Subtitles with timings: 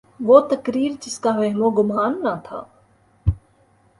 [0.19, 2.61] وہ تقریر جس کا وہم و گماں نہ تھا۔